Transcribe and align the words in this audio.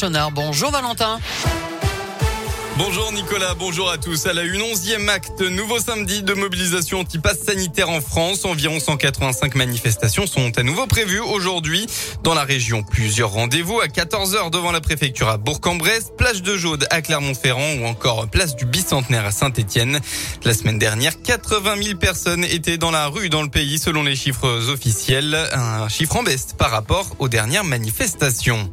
Bonjour 0.00 0.70
Valentin. 0.70 1.18
Bonjour 2.76 3.10
Nicolas, 3.10 3.54
bonjour 3.54 3.90
à 3.90 3.98
tous. 3.98 4.26
À 4.26 4.32
la 4.32 4.44
une 4.44 4.62
onzième 4.62 5.08
acte, 5.08 5.40
nouveau 5.40 5.80
samedi 5.80 6.22
de 6.22 6.34
mobilisation 6.34 7.00
anti-pass 7.00 7.40
sanitaire 7.40 7.90
en 7.90 8.00
France. 8.00 8.44
Environ 8.44 8.78
185 8.78 9.56
manifestations 9.56 10.28
sont 10.28 10.56
à 10.56 10.62
nouveau 10.62 10.86
prévues 10.86 11.18
aujourd'hui 11.18 11.88
dans 12.22 12.34
la 12.34 12.44
région. 12.44 12.84
Plusieurs 12.84 13.32
rendez-vous 13.32 13.80
à 13.80 13.86
14h 13.86 14.50
devant 14.52 14.70
la 14.70 14.80
préfecture 14.80 15.28
à 15.30 15.36
Bourg-en-Bresse, 15.36 16.12
plage 16.16 16.42
de 16.42 16.56
Jaude 16.56 16.86
à 16.90 17.02
Clermont-Ferrand 17.02 17.80
ou 17.80 17.86
encore 17.86 18.28
place 18.28 18.54
du 18.54 18.66
Bicentenaire 18.66 19.24
à 19.24 19.32
Saint-Étienne. 19.32 19.98
La 20.44 20.54
semaine 20.54 20.78
dernière, 20.78 21.20
80 21.20 21.82
000 21.82 21.98
personnes 21.98 22.44
étaient 22.44 22.78
dans 22.78 22.92
la 22.92 23.08
rue 23.08 23.30
dans 23.30 23.42
le 23.42 23.50
pays 23.50 23.80
selon 23.80 24.04
les 24.04 24.14
chiffres 24.14 24.70
officiels. 24.70 25.36
Un 25.52 25.88
chiffre 25.88 26.14
en 26.14 26.22
baisse 26.22 26.54
par 26.56 26.70
rapport 26.70 27.16
aux 27.18 27.28
dernières 27.28 27.64
manifestations. 27.64 28.70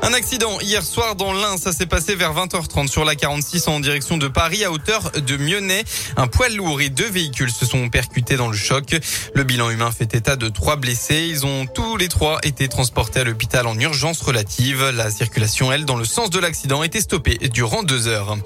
Un 0.00 0.12
accident 0.14 0.60
hier 0.60 0.84
soir 0.84 1.16
dans 1.16 1.32
l'Ain, 1.32 1.56
ça 1.56 1.72
s'est 1.72 1.86
passé 1.86 2.14
vers 2.14 2.32
20h30 2.32 2.88
sur 2.88 3.04
la 3.04 3.16
46 3.16 3.66
en 3.68 3.80
direction 3.80 4.16
de 4.16 4.28
Paris 4.28 4.64
à 4.64 4.70
hauteur 4.70 5.10
de 5.10 5.36
Mionnet. 5.36 5.84
Un 6.16 6.28
poids 6.28 6.48
lourd 6.48 6.80
et 6.80 6.88
deux 6.88 7.08
véhicules 7.10 7.50
se 7.50 7.66
sont 7.66 7.88
percutés 7.88 8.36
dans 8.36 8.48
le 8.48 8.56
choc. 8.56 8.96
Le 9.34 9.42
bilan 9.42 9.70
humain 9.70 9.90
fait 9.90 10.14
état 10.14 10.36
de 10.36 10.48
trois 10.48 10.76
blessés. 10.76 11.26
Ils 11.28 11.44
ont 11.44 11.66
tous 11.66 11.96
les 11.96 12.08
trois 12.08 12.38
été 12.44 12.68
transportés 12.68 13.20
à 13.20 13.24
l'hôpital 13.24 13.66
en 13.66 13.78
urgence 13.78 14.22
relative. 14.22 14.84
La 14.94 15.10
circulation, 15.10 15.72
elle, 15.72 15.84
dans 15.84 15.96
le 15.96 16.04
sens 16.04 16.30
de 16.30 16.38
l'accident, 16.38 16.80
a 16.80 16.86
été 16.86 17.00
stoppée 17.00 17.36
durant 17.52 17.82
deux 17.82 18.06
heures. 18.06 18.38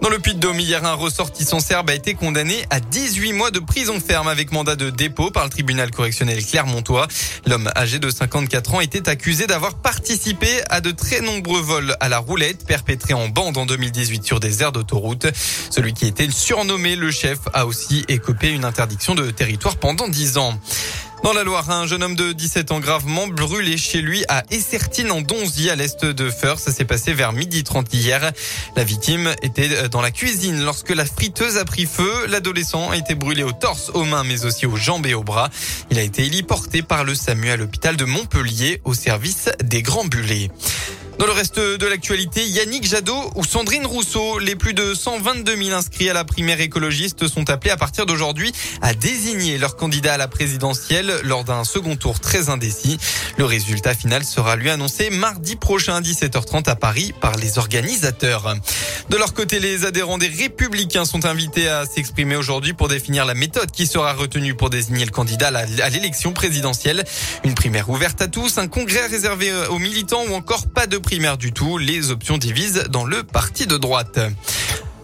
Dans 0.00 0.08
le 0.08 0.18
Puy-de-Dôme, 0.18 0.60
hier, 0.60 0.84
un 0.84 0.94
ressortissant 0.94 1.60
serbe 1.60 1.90
a 1.90 1.94
été 1.94 2.14
condamné 2.14 2.64
à 2.70 2.80
18 2.80 3.32
mois 3.32 3.50
de 3.50 3.58
prison 3.58 4.00
ferme 4.00 4.28
avec 4.28 4.50
mandat 4.50 4.76
de 4.76 4.90
dépôt 4.90 5.30
par 5.30 5.44
le 5.44 5.50
tribunal 5.50 5.90
correctionnel 5.90 6.44
Clermontois. 6.44 7.06
L'homme 7.46 7.70
âgé 7.76 7.98
de 7.98 8.10
54 8.10 8.74
ans 8.74 8.80
était 8.80 9.08
accusé 9.08 9.46
d'avoir 9.46 9.74
participé 9.74 10.48
à 10.70 10.80
de 10.80 10.91
très 10.92 11.20
nombreux 11.20 11.60
vols 11.60 11.96
à 12.00 12.08
la 12.08 12.18
roulette 12.18 12.66
perpétrés 12.66 13.14
en 13.14 13.28
bande 13.28 13.56
en 13.56 13.66
2018 13.66 14.24
sur 14.24 14.40
des 14.40 14.62
aires 14.62 14.72
d'autoroute. 14.72 15.26
Celui 15.70 15.94
qui 15.94 16.06
était 16.06 16.30
surnommé 16.30 16.96
le 16.96 17.10
chef 17.10 17.38
a 17.52 17.66
aussi 17.66 18.04
écopé 18.08 18.50
une 18.50 18.64
interdiction 18.64 19.14
de 19.14 19.30
territoire 19.30 19.76
pendant 19.76 20.08
10 20.08 20.38
ans. 20.38 20.58
Dans 21.22 21.32
la 21.32 21.44
Loire, 21.44 21.70
un 21.70 21.86
jeune 21.86 22.02
homme 22.02 22.16
de 22.16 22.32
17 22.32 22.72
ans 22.72 22.80
gravement 22.80 23.28
brûlé 23.28 23.76
chez 23.76 24.02
lui 24.02 24.24
à 24.26 24.42
Essertine 24.50 25.12
en 25.12 25.20
Donzy 25.20 25.70
à 25.70 25.76
l'est 25.76 26.04
de 26.04 26.30
Feur. 26.30 26.58
Ça 26.58 26.72
s'est 26.72 26.84
passé 26.84 27.14
vers 27.14 27.32
midi 27.32 27.62
30 27.62 27.94
hier. 27.94 28.32
La 28.74 28.82
victime 28.82 29.32
était 29.40 29.88
dans 29.88 30.00
la 30.00 30.10
cuisine 30.10 30.64
lorsque 30.64 30.90
la 30.90 31.04
friteuse 31.04 31.58
a 31.58 31.64
pris 31.64 31.86
feu. 31.86 32.26
L'adolescent 32.26 32.90
a 32.90 32.96
été 32.96 33.14
brûlé 33.14 33.44
au 33.44 33.52
torse, 33.52 33.92
aux 33.94 34.04
mains 34.04 34.24
mais 34.24 34.44
aussi 34.44 34.66
aux 34.66 34.74
jambes 34.74 35.06
et 35.06 35.14
aux 35.14 35.22
bras. 35.22 35.48
Il 35.92 35.98
a 36.00 36.02
été 36.02 36.26
héliporté 36.26 36.82
par 36.82 37.04
le 37.04 37.14
SAMU 37.14 37.50
à 37.50 37.56
l'hôpital 37.56 37.96
de 37.96 38.04
Montpellier 38.04 38.80
au 38.82 38.92
service 38.92 39.48
des 39.62 39.82
grands 39.82 40.04
bulés. 40.04 40.50
Dans 41.18 41.26
le 41.26 41.32
reste 41.32 41.60
de 41.60 41.86
l'actualité, 41.86 42.44
Yannick 42.44 42.84
Jadot 42.84 43.30
ou 43.36 43.44
Sandrine 43.44 43.86
Rousseau, 43.86 44.38
les 44.38 44.56
plus 44.56 44.74
de 44.74 44.94
122 44.94 45.56
000 45.56 45.76
inscrits 45.76 46.08
à 46.08 46.14
la 46.14 46.24
primaire 46.24 46.60
écologiste 46.60 47.28
sont 47.28 47.48
appelés 47.50 47.70
à 47.70 47.76
partir 47.76 48.06
d'aujourd'hui 48.06 48.52
à 48.80 48.94
désigner 48.94 49.58
leur 49.58 49.76
candidat 49.76 50.14
à 50.14 50.16
la 50.16 50.26
présidentielle 50.26 51.12
lors 51.24 51.44
d'un 51.44 51.64
second 51.64 51.96
tour 51.96 52.18
très 52.18 52.48
indécis. 52.48 52.98
Le 53.36 53.44
résultat 53.44 53.94
final 53.94 54.24
sera 54.24 54.56
lui 54.56 54.70
annoncé 54.70 55.10
mardi 55.10 55.56
prochain 55.56 55.96
à 55.96 56.00
17h30 56.00 56.68
à 56.68 56.76
Paris 56.76 57.12
par 57.20 57.36
les 57.36 57.58
organisateurs. 57.58 58.56
De 59.10 59.16
leur 59.16 59.34
côté, 59.34 59.60
les 59.60 59.84
adhérents 59.84 60.18
des 60.18 60.28
Républicains 60.28 61.04
sont 61.04 61.26
invités 61.26 61.68
à 61.68 61.84
s'exprimer 61.84 62.36
aujourd'hui 62.36 62.72
pour 62.72 62.88
définir 62.88 63.26
la 63.26 63.34
méthode 63.34 63.70
qui 63.70 63.86
sera 63.86 64.14
retenue 64.14 64.54
pour 64.54 64.70
désigner 64.70 65.04
le 65.04 65.10
candidat 65.10 65.48
à 65.48 65.88
l'élection 65.90 66.32
présidentielle. 66.32 67.04
Une 67.44 67.54
primaire 67.54 67.90
ouverte 67.90 68.22
à 68.22 68.28
tous, 68.28 68.58
un 68.58 68.68
congrès 68.68 69.06
réservé 69.06 69.52
aux 69.68 69.78
militants 69.78 70.24
ou 70.28 70.34
encore 70.34 70.68
pas 70.68 70.86
de 70.86 71.01
primaire 71.02 71.36
du 71.36 71.52
tout. 71.52 71.76
Les 71.76 72.10
options 72.10 72.38
divisent 72.38 72.84
dans 72.88 73.04
le 73.04 73.22
parti 73.22 73.66
de 73.66 73.76
droite. 73.76 74.18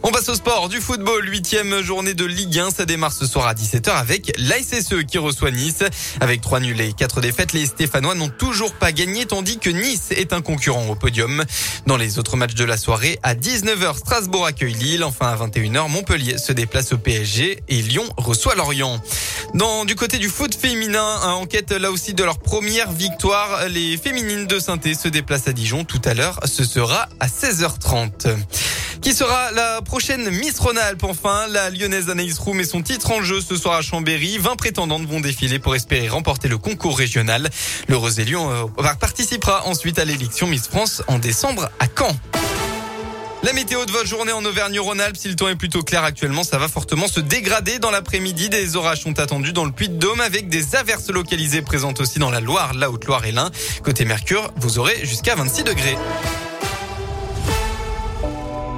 On 0.04 0.10
passe 0.12 0.28
au 0.28 0.34
sport 0.34 0.68
du 0.68 0.80
football, 0.80 1.28
huitième 1.28 1.82
journée 1.82 2.14
de 2.14 2.24
Ligue 2.24 2.58
1. 2.58 2.70
Ça 2.70 2.86
démarre 2.86 3.12
ce 3.12 3.26
soir 3.26 3.48
à 3.48 3.54
17h 3.54 3.90
avec 3.90 4.32
l'ASSE 4.38 5.04
qui 5.06 5.18
reçoit 5.18 5.50
Nice. 5.50 5.82
Avec 6.20 6.40
trois 6.40 6.60
nuls 6.60 6.80
et 6.80 6.92
quatre 6.92 7.20
défaites, 7.20 7.52
les 7.52 7.66
Stéphanois 7.66 8.14
n'ont 8.14 8.28
toujours 8.28 8.72
pas 8.72 8.92
gagné 8.92 9.26
tandis 9.26 9.58
que 9.58 9.70
Nice 9.70 10.12
est 10.12 10.32
un 10.32 10.40
concurrent 10.40 10.86
au 10.88 10.94
podium. 10.94 11.44
Dans 11.86 11.96
les 11.96 12.18
autres 12.18 12.36
matchs 12.36 12.54
de 12.54 12.64
la 12.64 12.76
soirée, 12.76 13.18
à 13.24 13.34
19h, 13.34 13.98
Strasbourg 13.98 14.46
accueille 14.46 14.74
Lille. 14.74 15.02
Enfin, 15.02 15.26
à 15.26 15.36
21h, 15.36 15.90
Montpellier 15.90 16.38
se 16.38 16.52
déplace 16.52 16.92
au 16.92 16.98
PSG 16.98 17.64
et 17.68 17.82
Lyon 17.82 18.04
reçoit 18.16 18.54
Lorient. 18.54 19.02
Dans 19.54 19.84
du 19.84 19.94
côté 19.94 20.18
du 20.18 20.28
foot 20.28 20.54
féminin, 20.54 21.20
enquête 21.22 21.72
là 21.72 21.90
aussi 21.90 22.12
de 22.14 22.22
leur 22.22 22.38
première 22.38 22.92
victoire. 22.92 23.68
Les 23.68 23.96
féminines 23.96 24.46
de 24.46 24.58
saint 24.58 24.78
se 24.80 25.08
déplacent 25.08 25.48
à 25.48 25.52
Dijon 25.52 25.84
tout 25.84 26.00
à 26.04 26.14
l'heure. 26.14 26.38
Ce 26.44 26.64
sera 26.64 27.08
à 27.18 27.26
16h30. 27.26 28.36
Qui 29.00 29.14
sera 29.14 29.52
la 29.52 29.80
prochaine 29.80 30.28
Miss 30.30 30.58
Rhône-Alpes 30.58 31.04
Enfin, 31.04 31.46
la 31.48 31.70
lyonnaise 31.70 32.10
Anaïs 32.10 32.38
Roux 32.38 32.52
met 32.52 32.64
son 32.64 32.82
titre 32.82 33.10
en 33.10 33.22
jeu 33.22 33.40
ce 33.40 33.56
soir 33.56 33.76
à 33.76 33.82
Chambéry. 33.82 34.38
20 34.38 34.56
prétendantes 34.56 35.06
vont 35.06 35.20
défiler 35.20 35.58
pour 35.58 35.74
espérer 35.74 36.08
remporter 36.08 36.48
le 36.48 36.58
concours 36.58 36.98
régional. 36.98 37.48
Le 37.88 37.96
Rosé 37.96 38.24
Lyon 38.24 38.50
euh, 38.50 38.94
participera 39.00 39.66
ensuite 39.66 39.98
à 39.98 40.04
l'élection 40.04 40.46
Miss 40.46 40.68
France 40.68 41.02
en 41.06 41.18
décembre 41.18 41.70
à 41.78 41.86
Caen. 41.86 42.14
La 43.48 43.54
météo 43.54 43.86
de 43.86 43.90
votre 43.90 44.06
journée 44.06 44.32
en 44.32 44.44
Auvergne-Rhône-Alpes, 44.44 45.16
si 45.16 45.26
le 45.26 45.34
temps 45.34 45.48
est 45.48 45.56
plutôt 45.56 45.82
clair 45.82 46.04
actuellement, 46.04 46.42
ça 46.42 46.58
va 46.58 46.68
fortement 46.68 47.08
se 47.08 47.18
dégrader 47.18 47.78
dans 47.78 47.90
l'après-midi. 47.90 48.50
Des 48.50 48.76
orages 48.76 49.00
sont 49.00 49.18
attendus 49.18 49.54
dans 49.54 49.64
le 49.64 49.72
Puy-de-Dôme 49.72 50.20
avec 50.20 50.50
des 50.50 50.76
averses 50.76 51.08
localisées 51.08 51.62
présentes 51.62 51.98
aussi 51.98 52.18
dans 52.18 52.30
la 52.30 52.40
Loire, 52.40 52.74
la 52.74 52.90
Haute-Loire 52.90 53.24
et 53.24 53.32
l'Ain. 53.32 53.50
Côté 53.82 54.04
Mercure, 54.04 54.52
vous 54.56 54.78
aurez 54.78 54.98
jusqu'à 55.06 55.34
26 55.34 55.64
degrés. 55.64 55.96